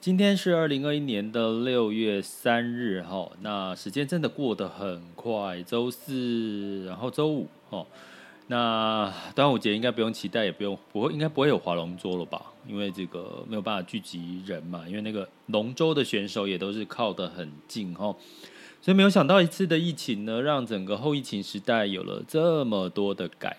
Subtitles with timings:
[0.00, 5.62] 今天是二零二一年的六月三日，哈，那时间真的过得很快。
[5.62, 7.86] 周四，然后周五，哦，
[8.46, 12.40] 那端午节应该不用期待，也不用不会，应该不会有划龙舟了吧？
[12.66, 18.16] 因为这个没有办法聚集人嘛，因为那个龙舟的选手也都是靠得很近，哈，
[18.80, 23.58] 所以没有想到一次的疫情呢，让整个后疫情时代有了这么多的改。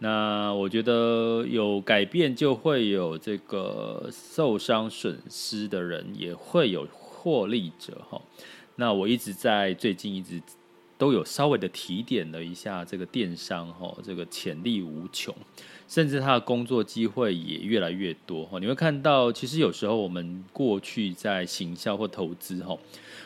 [0.00, 8.22] 那我觉得有改变就会有这个受伤损失的人，也会有获利者哈。
[8.76, 10.40] 那我一直在最近一直
[10.96, 15.34] 都有稍微的提点了一下这个电商哈，这个潜力无穷，
[15.88, 18.60] 甚至他的工作机会也越来越多哈。
[18.60, 22.78] 你会看到，其实有时候我们过去在行销或投资哈，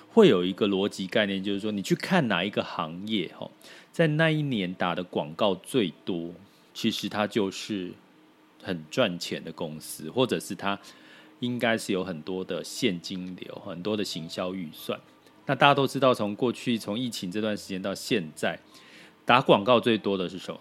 [0.08, 3.50] 会有一个逻辑概念，就是说你去看哪一个行业哈，
[3.92, 6.30] 在那一年打的广告最多。
[6.74, 7.92] 其实它就是
[8.62, 10.78] 很赚钱的公司，或者是它
[11.40, 14.98] 应该是有很多的现金流、很多的行销预算。
[15.46, 18.58] 那大家都知道，从过去从疫情这段时间到现在，
[19.24, 20.60] 打广告最多的是什么？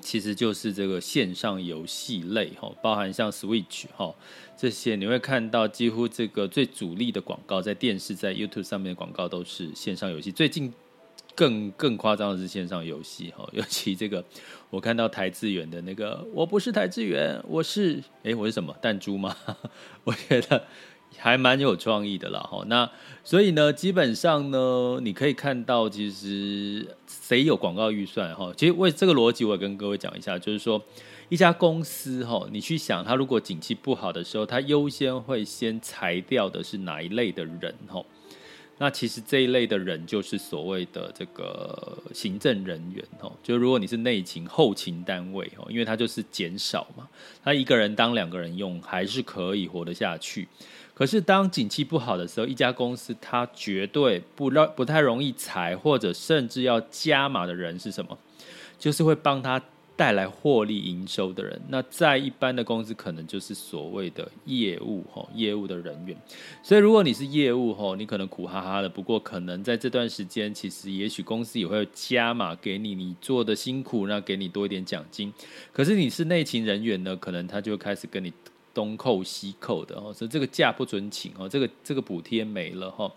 [0.00, 4.14] 其实就是这个线上游戏类哈，包含像 Switch 哈
[4.56, 10.32] 这些，你会看到几乎这个最主力的广告，在电视、在 YouTube 上面的广告都是线上游戏。
[10.32, 10.72] 最近。
[11.34, 14.24] 更更夸张的是线上游戏哈， 尤其这个
[14.70, 19.36] 我看到邰智源的那个，我不是邰智源，我是哎，我是什么弹珠吗？
[20.04, 20.64] 我觉得
[21.18, 22.64] 还蛮有创意的啦哈。
[22.66, 22.90] 那
[23.22, 30.82] 所以呢，基本上呢，你可以看到其实谁有广告预算哈，其实为这个逻辑，我也跟各位讲一下，就是说
[31.28, 38.04] 一家公司哈，你去想它如果景气不好的时候，它优先会先裁掉的是哪一类的人哈？
[38.78, 47.08] 那其实这一类的人就是所谓的这个行政人员哦，就如果你是内勤、后勤单位哦，因为他就是减少嘛，
[47.42, 50.48] 他一个人当两个人用还是可以活得下去。
[50.92, 58.18] 可是当景气不好的时候，一家公司他绝对不让不太容易裁，或者甚至要加码的人是什么？
[58.78, 59.62] 就是会帮他。
[59.96, 66.16] 带来获利营收的人，那在一般的公司可能就是所谓的业务哈，业务的人员。
[66.62, 68.88] 所以如果你是业务哈，你可能苦哈哈的。
[68.88, 75.32] 不过可能在这段时间，其实也许公司也会加码给你，你做的辛苦，那给你多一点奖金。
[75.72, 78.32] 可是你是内勤人员呢，可能他就开始跟你
[78.74, 83.10] 东扣西扣的哦，所以这个假不准请哦，这个这个补贴没了哈。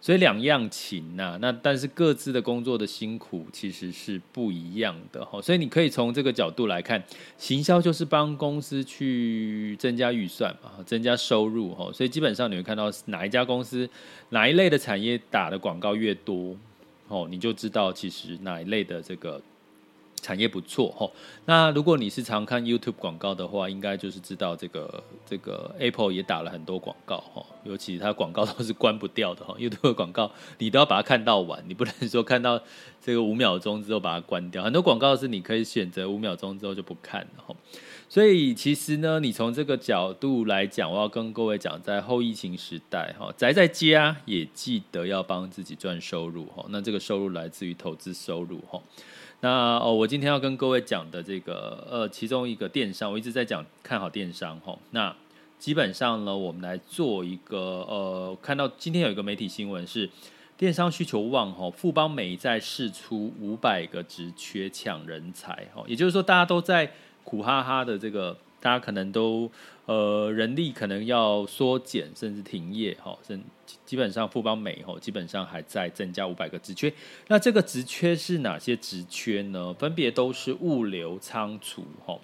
[0.00, 7.02] 所以两样情呐，那但是各自的工作的辛苦其实是不一样的哈，所以你可以从这个角度来看，
[7.36, 13.88] 行销就是帮公司去增加预算嘛，增加收入哈，所以基本上你会看到哪一家公司
[14.28, 16.54] 哪一类的产业打的广告越多
[17.08, 19.42] 哦，你就知道其实哪一类的这个。
[20.20, 21.10] 产业不错哈，
[21.46, 32.60] 那如果你是常看 YouTube 广告的话，应该就是知道这个这个 Apple 也打了很多广告哈，尤其它广告都是关不掉的哈，YouTube 广告你都要把它看到完，你不能说看到
[33.00, 37.54] 这个五秒钟之后把它关掉，很多广告是你可以选择五秒钟之后就不看了哈，
[38.08, 48.80] 所以其实呢，你从这个角度来讲，我要跟各位讲，在后疫情时代哈，宅在家也记得要帮自己赚收入哈，那这个收入来自于投资收入哈。
[49.40, 54.76] 那哦，我今天要跟各位讲的这个呃，其中一个电商，我一直在讲看好电商哈。
[54.90, 55.14] 那
[55.58, 57.58] 基本上呢，我们来做一个
[57.88, 60.08] 呃，看到今天有一个媒体新闻是
[60.56, 66.92] 电商需求旺哈，富邦美在释出五百个职缺抢人才哈，也就是说大家都在
[67.24, 68.36] 苦哈哈的这个。
[68.60, 69.50] 大家可能都
[69.86, 73.42] 呃人力可能要缩减，甚至停业哈，甚
[73.86, 76.92] 基本上富邦美哈基本上还在增加五百个职缺。
[77.28, 79.72] 那这个职缺是哪些职缺呢？
[79.74, 82.18] 分别都是物流仓储哈，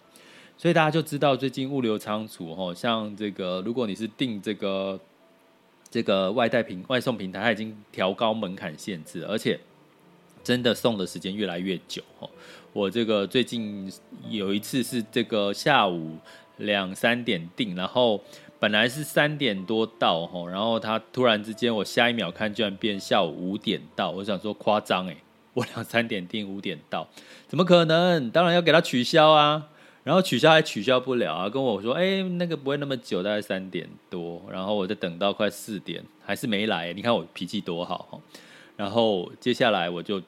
[0.58, 4.98] 所以大家就知道最近物流仓储哈，像这个如果你是订这个
[5.90, 9.60] 这个外带平外送平台，它已经调高门槛限制，而且
[10.42, 12.28] 真的送的时间越来越久哦。
[12.74, 13.90] 我这个最近
[14.28, 16.16] 有一次是这个下午
[16.56, 18.20] 两三点订，然后
[18.58, 25.16] 本来是三点多到吼，然后他突然之间我下一秒看居然变下午五点到，我想说夸张诶，
[25.52, 27.06] 我两三点订五点到，
[27.46, 28.28] 怎么可能？
[28.32, 29.68] 当然要给他取消啊。
[30.02, 36.92] 然后取消还取消不了啊，跟我说，哎，那个不会那么久，大概三点多，然后我就等到快四点，还是没来。
[36.92, 38.20] 你看我脾气多好，
[38.76, 40.20] 然后接下来我就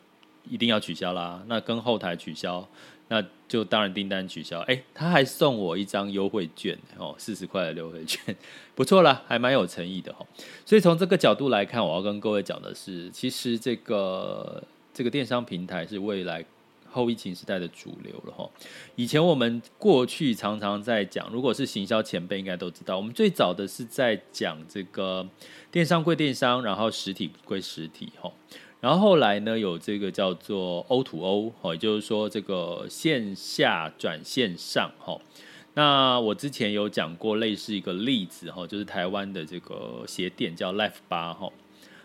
[0.48, 2.66] 一定要取消啦，那跟后台取消，
[3.08, 4.60] 那就当然订单取消。
[4.60, 8.34] 哎，他还送我一张优惠券哦，四十块的优惠券，
[8.74, 10.26] 不错啦，还蛮有诚意的哈。
[10.64, 14.62] 所以从这个角度来看，我要跟各位讲的是，其实这个
[14.92, 16.44] 这个电商平台是未来。
[16.88, 18.48] 后疫情时代的主流了哈。
[18.94, 25.28] 以前我们过去常常在讲，如果是行销前辈应该都知道，我们最早的是在讲这个
[25.70, 28.32] 电商归电商，然后实体归实体哈。
[28.80, 35.18] 然后后来呢，有这个叫做 O to O 哈，也就是说这个线下转线上哈。
[35.74, 41.50] 那我之前有讲过类似一个例子哈，就是台湾的这个鞋店叫 Life 八哈。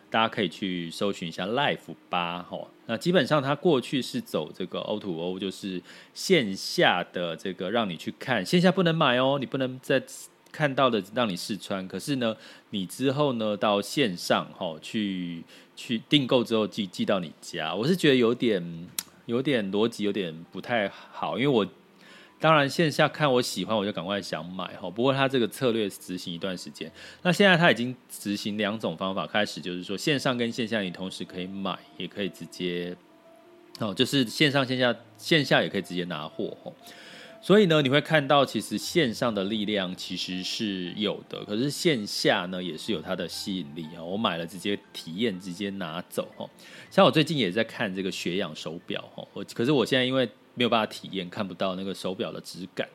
[0.09, 5.81] 大家可以去搜寻一下 Life 八哈，那基本上它过去是走这个 O to O，就是
[6.13, 10.03] 线下的这个让你去看，线下不能买哦，你不能在
[10.51, 12.35] 看到的让你试穿，可是呢，
[12.71, 15.45] 你之后呢到线上哈去
[15.83, 18.87] 去订购之后寄寄到你家，我是觉得有点
[19.25, 21.67] 有点逻辑有点不太好，因为我。
[22.43, 24.89] 当然，线下看我喜欢，我就赶快想买哈。
[24.89, 26.91] 不过，他这个策略执行一段时间，
[27.21, 32.97] 那现在他已经执行两种方法，开始就是说线上跟线下你同时可以买，也可以直接
[33.77, 36.57] 哦，就是线上线下线下也可以直接拿货。
[37.41, 44.03] 所以呢，你会看到其实线上的力量其实是有的，可是线下呢也是有它的吸引力啊。
[44.03, 46.47] 我买了直接体验，直接拿走哈。
[46.89, 50.29] 像我最近也在看这个血氧手表哈，我可是我现在因为。
[50.53, 52.85] 没有办法体验，看不到那个手表的质感，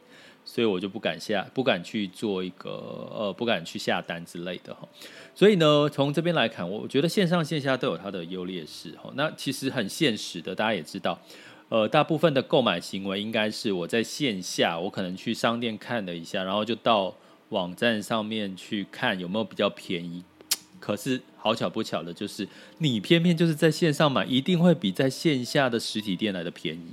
[0.44, 4.86] 所以我就不敢下，不敢去做一个呃，不敢去下单之类的哈。
[5.34, 9.10] 所以呢，从这边来看，我觉得线上线下都有它的优劣势哈。
[9.14, 11.18] 那其实很现实的，大家也知道，
[11.68, 17.12] 呃，大部分的购买行为应该是我在线下，我可能去商店看了一下，然后就到
[17.48, 20.22] 网站上面去看有没有比较便宜。
[20.78, 22.46] 可是好巧不巧的，就是
[22.78, 26.92] 你偏偏就是在线上买，一定会比在线下的实体店来的便宜。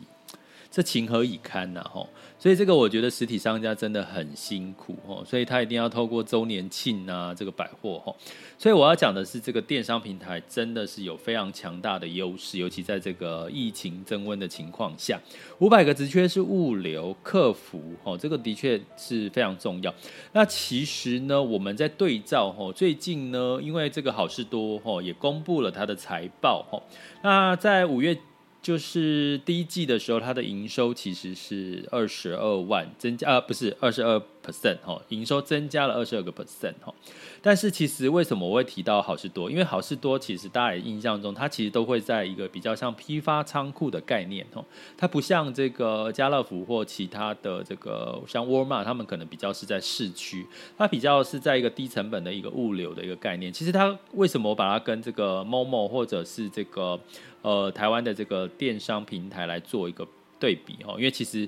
[0.74, 1.84] 这情何以堪呐！
[1.84, 2.10] 吼，
[2.40, 8.18] 所以这个我觉得实体商家真的很辛苦吼，所以他一定要透过周年庆啊，这个百货吼，
[8.58, 15.20] 所以我要讲的是，这个电商平台真的是有非常强大的优势，尤其在这个疫情增温的情况下，
[15.60, 19.94] 五百个职缺是物流、客服吼，这个的确是非常重要。
[20.32, 26.82] 那其实呢，我们在对照吼，最近呢，因为这个好事多吼也公布了他的财报吼，
[27.22, 28.18] 那在五月。
[28.64, 36.94] 就是第一季的时候，它的营收其实是二十二万，增加，啊，不是二十二 percent 哦，营收增加了二十二个 percent 哦。
[37.42, 39.50] 但是其实为什么我会提到好事多？
[39.50, 44.64] 因为好事多其实大家也印象中，它其实都会在一个比较像批发仓库的概念哈，
[44.98, 50.46] 它不像这个家乐福或其他的这个像沃尔玛，他们可能比较是在市区，
[50.78, 53.52] 它比较是在一个低成本的一个物流的一个概念。
[53.52, 57.00] 其实它为什么我把它跟这个 Momo 或者是这个
[57.42, 60.08] 呃，台湾的这个电商平台来做一个
[60.40, 61.48] 对比哦，因为其实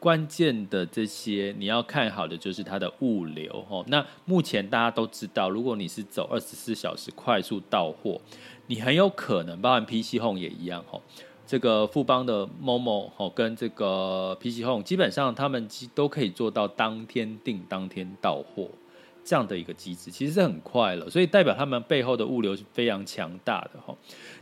[0.00, 3.84] 关键的这些你要看好的就是它的物流吼。
[3.86, 8.18] 那目前大家都知道，如果你是走二十四小时快速到货，
[8.66, 11.02] 你很有可能，包含 PC Home 也一样吼。
[11.46, 18.68] 这个富邦的 Momo 跟这个 PC Home，基本上他们都可以做到当天订当天到货。
[19.24, 23.94] 这样的一个机制其实是很快了，所以代表他们背后的物流是非常强大的哈。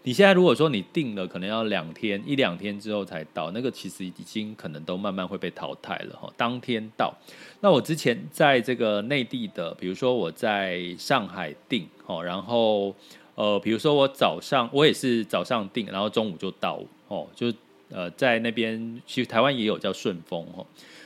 [0.04, 6.32] 你现在如果说你订了，可能要两天一两天之后才到，那个其实已经可能都慢慢会被淘汰了哈。
[6.36, 7.12] 当天到，
[7.60, 12.94] 那我之前在这个内地的，比如说我在上海订哦，然后
[13.34, 17.52] 呃，比如说我早上我也是早上订，然后中午就到哦，就
[17.90, 20.64] 呃在那边，其实台湾也有叫顺丰哦。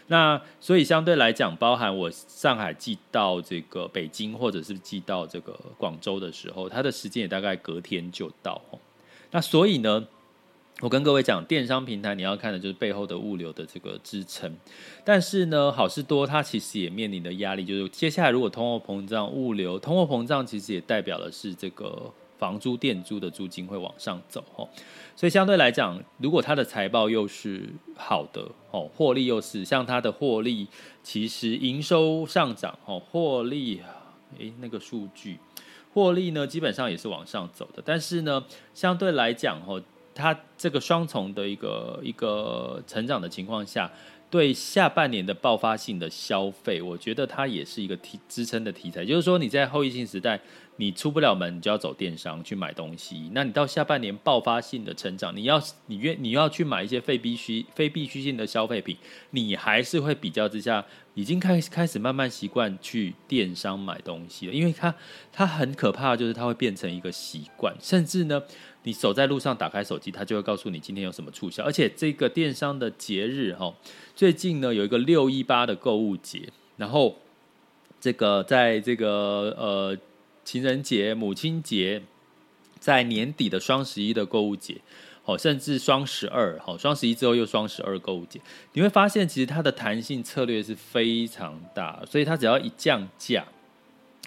[0.09, 8.61] 那所以相对来讲，包含我上海寄到这个北京，或者是寄到这个广州的时候，它的时间也大概隔天就到。
[9.30, 10.06] 那所以呢，
[10.80, 14.54] 我跟各位讲，电商平台你要看的就是背后的物流的这个支撑。
[15.04, 24.68] 但是呢，好事多它其实也面临的压力，就是接下来如果通货膨胀，物流通货膨胀其实也代表的是这个房租、店租的租金会往上走哦。
[25.14, 30.66] 所以相对来讲，如果它的财报又是好的哦，获利又是像它的获利，
[31.04, 33.80] 其实营收上涨哦，获利
[34.40, 35.38] 诶那个数据
[35.94, 37.80] 获利呢基本上也是往上走的。
[37.84, 38.44] 但是呢，
[38.75, 39.80] 相对来讲哦，
[40.12, 43.88] 它这个双重的一个一个成长的情况下。
[44.33, 49.05] 对下半年的爆发性的消费，我觉得它也是一个提支撑的题材。
[49.05, 50.41] 就是说，你在后疫情时代，
[50.77, 53.31] 你出不了门，你就要走电商去买东西。
[53.35, 58.97] 那你到下半年爆发性的成长，你要你愿你要去买一些非必需非必需性的消费品，
[59.33, 64.53] 你还是会比较之下，已经开始开始慢慢习惯去电商买东西了。
[64.55, 64.95] 因为它
[65.31, 68.43] 它很可怕，就是它会变成一个习惯，甚至呢。
[68.85, 71.62] 你走在路上，打开手机，它就会告诉你今天有什么促销。
[71.62, 73.73] 而且这个电商的节日，哈，
[74.17, 77.17] 最近呢有一个六一八的购物节，然后
[78.01, 79.97] 这个在这个呃
[80.45, 82.03] 情人节、母亲节，
[82.81, 84.77] 在年底的双十一的购物节，
[85.25, 88.41] 哦，甚至双十二，好，双十一之后又双十二购物节，
[88.73, 93.45] 你会发现其实它的弹性策略是非常大，所以它只要一降价。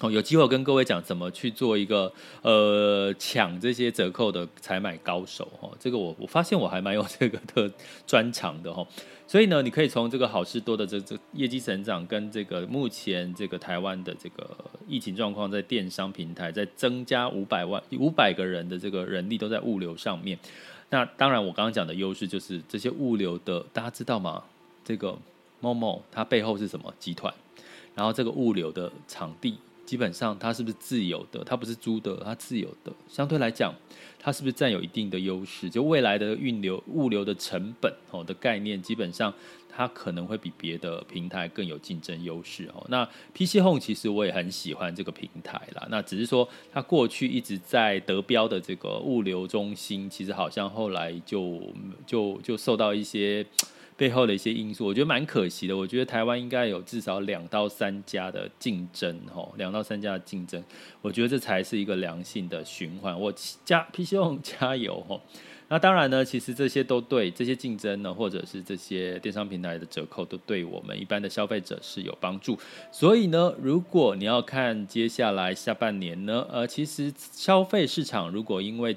[0.01, 2.11] 哦，有机会跟各位讲怎么去做一个
[2.41, 7.71] 呃抢这些折扣的采买高手哈，这个我我发现我还蛮有这个的
[8.05, 8.85] 专长的哈，
[9.25, 14.49] 所以呢，你可以从这个好事多的这这业绩成长跟这个目前这个台湾的这个
[14.85, 20.37] 疫情状况，在电商平台在增加五百万五百个人的这个人力都在物流上面，
[20.89, 24.43] 那当然我刚刚讲的优势就是这些物流的大家知道吗？
[24.83, 25.17] 这个
[25.61, 27.33] Momo 它背后是什么集团？
[27.95, 29.57] 然后这个物流的场地。
[29.85, 31.43] 基本上它是不是自有的？
[31.43, 32.91] 它不是租的，它自有的。
[33.07, 33.73] 相对来讲，
[34.19, 35.69] 它是不是占有一定的优势？
[35.69, 39.33] 就未来的运流物流的成本哦的概念，基本上
[39.69, 42.85] 它可能会比别的平台更有竞争优势哦。
[42.89, 45.87] 那 PC Home 其实我也很喜欢这个平台啦。
[45.89, 51.61] 那只是说它过去一直在得标的这个物流中心，其实好像后来就
[52.05, 53.45] 就就受到一些。
[53.97, 55.75] 背后的一些因素，我觉得蛮可惜的。
[55.75, 60.61] 我觉得台湾应该有至少两到三家的竞争，吼，两到三家的竞争，
[61.01, 63.17] 我觉得这才是一个良性的循环。
[63.19, 63.33] 我
[63.63, 65.21] 加 P C O 加油，吼。
[65.67, 72.55] 那当然呢，其实这些都对这些竞争呢，或者是这些电商平台的折扣，都对我们一般的消费者是有帮助。
[72.91, 78.95] 所以呢，如果你要看接下来下半年呢，呃，其实消费市场如果因为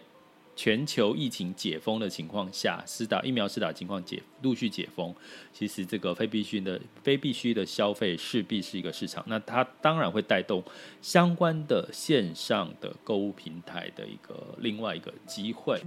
[0.58, 5.14] 全球疫情解封的情况下，施打疫苗施打情况解陆续解封，
[5.52, 10.60] 其实这个非必需的非必需的消费势必是一个市场，那它当然会带动
[11.00, 15.80] 相关的线上的购物平台的一个另外一个机会。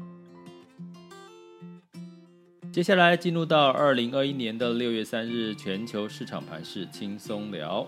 [2.71, 7.85] 接下来进入到二零二一年的六月三日全球市场盘势轻松聊。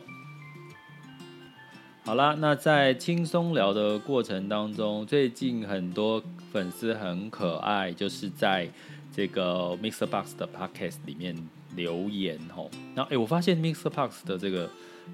[2.04, 6.22] 好啦，那在轻松聊的过程当中，最近很多
[6.54, 8.70] 粉丝很可爱，就是在
[9.12, 11.36] 这个 Mixer Box 的 Podcast 里面
[11.76, 12.70] 留言吼。
[12.94, 14.70] 那诶，我发现 Mixer Box 的这个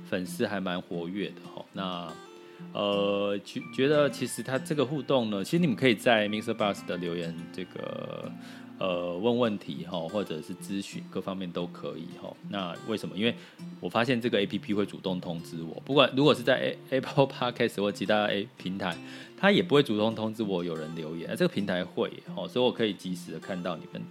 [0.10, 1.66] 粉丝还蛮活跃的吼。
[1.72, 2.12] 那
[2.74, 8.30] 呃，觉觉得其实他这个互动呢，其实你们可以在 Mixer Box 的留言这个。
[8.80, 12.34] 呃，问问题哈，或者是咨询，各方面都可以哈。
[12.50, 13.18] 那为什么？
[13.18, 13.36] 因为
[13.82, 18.96] 我发现这个 APP 会主动通知我，不管如果是在 Apple Podcast 或其他 A 平台，
[19.38, 21.30] 它也不会主动通知我有人留言。
[21.36, 24.02] 这个平台会哦，所以我可以及时的看到你们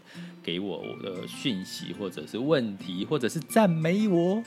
[0.42, 4.42] 给我我的讯息，或者是问题，或者是赞美我。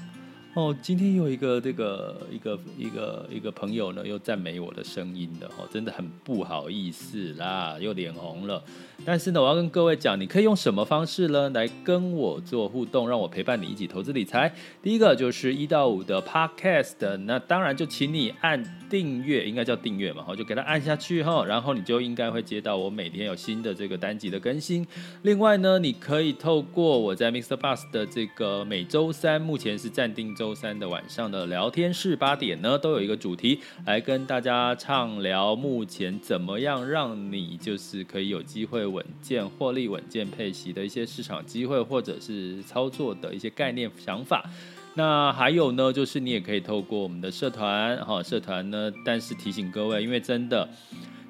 [0.53, 8.61] 哦，今天有一个这个一个一个一个朋友呢，又赞美我的声音的哦，真的很不好意思啦，又脸红了。
[9.05, 14.53] 但是呢，我要跟各位讲，你可以用什么方式呢来跟我做互动，让我陪伴你一起投资理财？
[14.83, 24.85] 第一个就是一到五的 Podcast，那当然就请你按订阅，应该叫订阅嘛，好，就给它按下去哈，然后你就应该会接到我每天有新的这个单集的更新。
[25.21, 27.55] 另外呢，你可以透过我在 Mr.
[27.55, 30.35] Bus 的这个每周三，目前是暂定。
[30.41, 44.43] 周三的晚上的聊天室八点呢，都有一个主题来跟大家畅聊，目前怎么样让你就是可以有机会稳健获利、稳健配息的一些市场机会，或者是操作的一些概念想法。
[44.95, 50.67] 那还有呢，就是你也可以透过我们的社团，哈，社团呢，但是提醒各位，因为真的。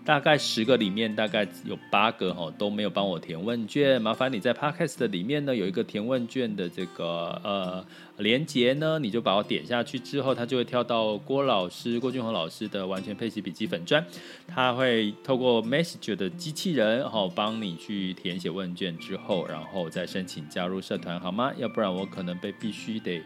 [0.03, 7.85] 大概十个里面，大概有八个哈都没有帮我填问卷，麻烦你在 Podcast 里面呢有一个填问卷的这个呃
[8.21, 14.03] 连结呢，你就把我点下去之后，它就会跳到郭老师郭俊宏老师的完全配息笔记粉砖，
[14.47, 21.51] 他会透过 Message 的机器人哈帮你去填写问卷之后，然后再申请加入社团好吗？
[21.57, 23.21] 要不然我可能被必须得。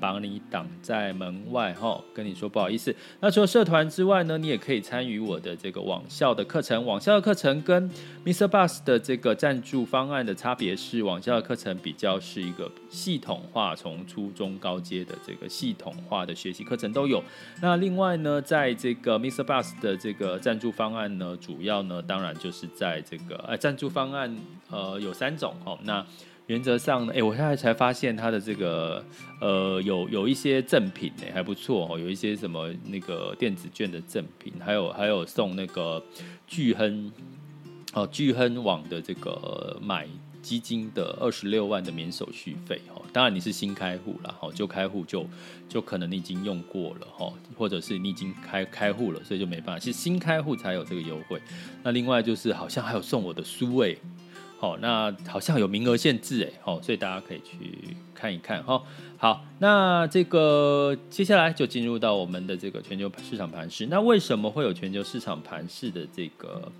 [0.00, 2.94] 帮你挡在门外哈，跟你说不好意思。
[3.18, 6.86] 那除了社团之外呢，你也可以参与我的这个网校的课程。
[6.86, 7.90] 网校的课程跟
[8.24, 8.46] Mr.
[8.46, 17.22] Bus 的这个赞助方案的差别是，网校的课程比较是一个系统化，从初中高阶的这个系统化的学习课程都有。
[17.62, 19.44] 那另外呢，在这个 Mr.
[19.44, 24.36] Bus 的这个赞助方案呢，主要呢，当然就是在这个呃赞助方案
[24.68, 25.78] 呃有三种哦。
[25.84, 26.04] 那
[26.48, 29.04] 原则上呢，哎，我现在才发现它的这个
[29.40, 36.02] 呃有有一些赠品呢，还不错哦，有一些什么那个电子券的赠品，还有还有送那个
[36.48, 37.12] 巨亨
[37.92, 40.08] 哦巨亨网的这个买
[40.42, 43.02] 基金的二十六万的免手续费哦。
[43.12, 45.26] 当然你是新开户了哈，旧开户就
[45.68, 49.78] 就可能你已经用过了哈，或者是你已经开开户了，所以就没办法。
[49.78, 51.40] 其实新开户才有这个优惠。
[51.82, 53.96] 那另外就是好像还有送我的书哎。
[54.58, 58.82] 好，那好像有名额限制哎，好，所以大家可以去看一看哈。
[59.16, 63.86] 好，那这个接下来就进入到我们的这个全球市场盘势。
[63.86, 66.70] 那为什么会有全球市场盘势的这个？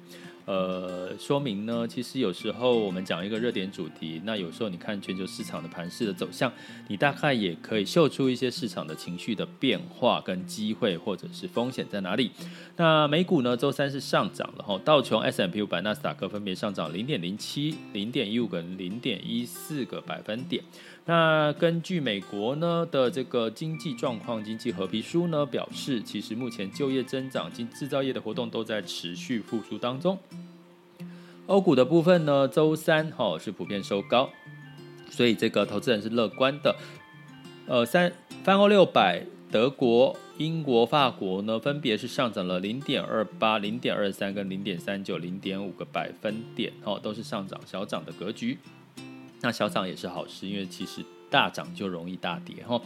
[0.50, 6.52] 呃，说明呢，其实有时候我们讲一个热点主题，那有时候你看全球市场的盘势的走向，
[6.88, 12.32] 你大概也可以嗅出一些市场的情绪的变化跟机会或者是风险在哪里。
[12.76, 20.64] 那美股呢，周三是上涨了哈，道琼 s m p 五百、纳斯达克分别上涨零点零七、零点一五跟零点一四个百分点。
[21.10, 30.16] 那根据美国呢的这个经济状况经济褐皮书呢表示，其实目前就业增长及制造业的活动都在持续复苏当中。
[31.46, 34.30] 欧股的部分呢，周三哈是普遍收高，
[35.10, 36.76] 所以这个投资人是乐观的。
[37.66, 38.12] 呃，三
[38.44, 48.56] 泛欧六百，德国、英国、法国呢分别是上涨了零点二八、零点二三跟零点三九、零点五个百分点，哦，都是上涨小涨的格局。
[49.42, 52.80] 那小涨也是好事，因为其实大涨就容易大跌哈。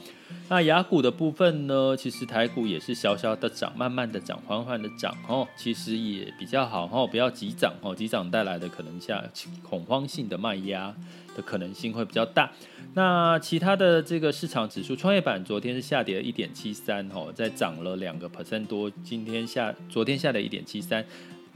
[0.48, 9.24] 那雅股的部分呢，其实台股也是小小的涨，慢慢的涨，缓缓的涨哦，其实也比较好哈，不要急涨哦，急涨带来的可能下
[9.62, 10.94] 恐慌性的卖压
[11.34, 12.50] 的可能性会比较大。
[12.92, 21.04] 那其他的这个市场指数，创业板昨天是下跌了一点七三哦，再涨了两个 percent 多，今天下昨天下跌一点七三。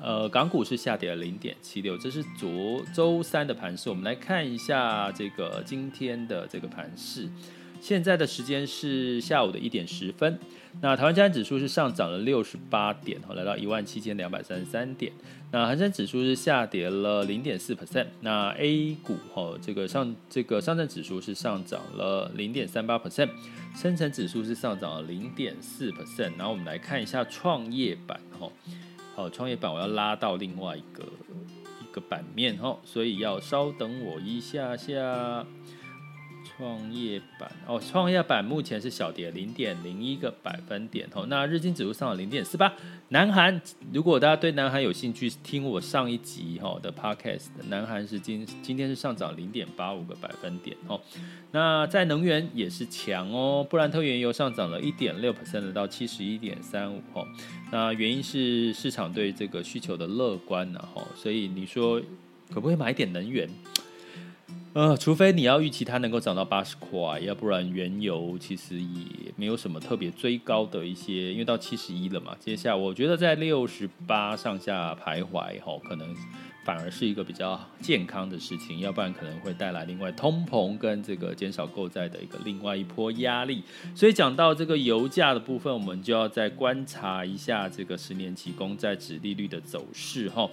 [0.00, 3.90] 呃，港股是下跌了零点七六，这是昨周三的盘势。
[3.90, 7.28] 我们来看一下这个今天的这个盘势。
[7.80, 10.38] 现在的时间是下午的一点十分。
[10.80, 15.12] 那台湾加权指数是上涨了六十八点，来到一万七千两百三十三点。
[15.50, 18.06] 那恒生指数是下跌了零点四 percent。
[18.20, 23.30] 那 A 股哈，这个上这个上证指数是上涨了零点三八 percent，
[23.76, 26.32] 深成指数是上涨了零点四 percent。
[26.37, 28.48] 然后我们来看一下创业板哈。
[29.18, 31.02] 哦，创业板我要拉到另外一个
[31.83, 35.44] 一个版面哦，所以要稍等我一下下。
[36.59, 41.25] 创业板哦，创业板目前是小跌零点零一个百分点哦。
[41.29, 42.73] 那日经指数上了零点四八。
[43.11, 51.01] 南韩，如果大家对南韩有兴趣，听我上一集哈的 podcast，南韩是今今天是上涨零点八五个百分点哦。
[51.53, 57.25] 那在能源也是强哦，布兰特原油上涨了一点六 percent 到七十一点三五哦。
[57.71, 62.01] 那原因是市场对这个需求的乐观呢哈，所以你说
[62.53, 63.49] 可不可以买一点能源？
[64.74, 72.37] 呃，除非你要预期它能够涨到八十块，要不然原油其实也没有什么特别追高的一些，因为到七十一了嘛。
[72.38, 76.14] 接下来我觉得在六十八上下徘徊，吼，可能
[76.64, 83.64] 反而是一个比较健康的事情，要不然可能会带来另外通膨跟这个减少购债的一个另外一波压力。
[83.96, 90.48] 所以讲到这个油价的部分，我们就要再观察一下这个十年期公债殖利率的走势，哈。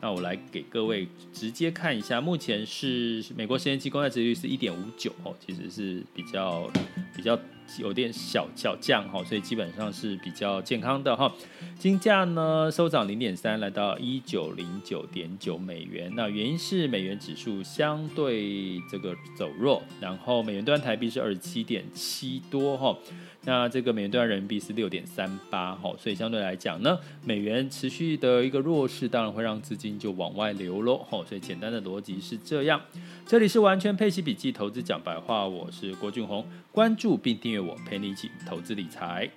[0.00, 6.70] 那我来给各位直接看一下，目前是美国十年期公债殖率是一点五九哦，其实是比较
[7.14, 7.38] 比较
[7.78, 11.30] 有点小小降哈，所以基本上是比较健康的哈。
[11.78, 16.10] 金价呢收涨零点三，来到一九零九点九美元。
[16.14, 22.96] 那原因是美元指数相对这个走弱，然后美元兑台币是二十七点七多哈。
[23.44, 32.80] 那这个美元兑人民币是六点三八，哈，所以相对来讲呢，美元持续的一个弱势，当然会让资金就往外流喽，哈，所以简单的逻辑是这样。
[33.26, 39.30] 这里是完全配息笔记投资讲白话，我是郭俊宏，关注并订阅我，陪你一起投资理财。